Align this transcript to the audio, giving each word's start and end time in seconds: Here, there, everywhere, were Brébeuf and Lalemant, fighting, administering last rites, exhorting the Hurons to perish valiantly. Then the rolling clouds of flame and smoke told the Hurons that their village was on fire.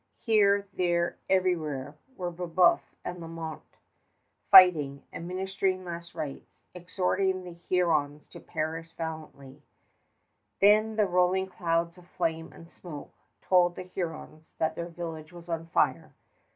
Here, 0.17 0.67
there, 0.73 1.19
everywhere, 1.29 1.95
were 2.17 2.31
Brébeuf 2.31 2.79
and 3.05 3.19
Lalemant, 3.19 3.61
fighting, 4.49 5.03
administering 5.13 5.85
last 5.85 6.15
rites, 6.15 6.49
exhorting 6.73 7.43
the 7.43 7.51
Hurons 7.69 8.27
to 8.29 8.39
perish 8.39 8.91
valiantly. 8.93 9.61
Then 10.59 10.95
the 10.95 11.05
rolling 11.05 11.45
clouds 11.45 11.99
of 11.99 12.07
flame 12.07 12.51
and 12.51 12.67
smoke 12.67 13.13
told 13.43 13.75
the 13.75 13.83
Hurons 13.93 14.41
that 14.57 14.73
their 14.75 14.89
village 14.89 15.31
was 15.31 15.47
on 15.47 15.67
fire. 15.67 16.11